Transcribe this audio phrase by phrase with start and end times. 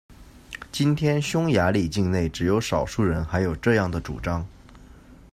[0.71, 4.43] 今天匈牙利境内只有少数人还有这样的主张。